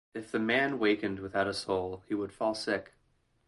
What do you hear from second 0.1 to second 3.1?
If the man wakened without a soul, he would fall sick.